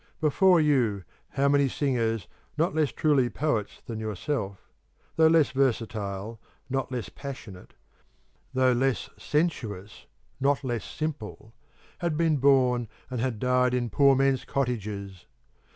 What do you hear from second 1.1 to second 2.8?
how many singers not